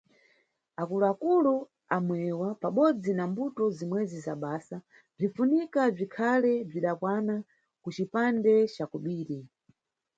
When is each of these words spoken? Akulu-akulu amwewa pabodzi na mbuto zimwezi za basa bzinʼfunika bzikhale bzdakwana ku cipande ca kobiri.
Akulu-akulu 0.81 1.55
amwewa 1.95 2.49
pabodzi 2.61 3.11
na 3.15 3.23
mbuto 3.31 3.63
zimwezi 3.77 4.17
za 4.25 4.33
basa 4.43 4.77
bzinʼfunika 5.17 5.81
bzikhale 5.95 6.53
bzdakwana 6.69 7.35
ku 7.81 7.89
cipande 7.95 8.53
ca 8.73 8.85
kobiri. 8.91 9.39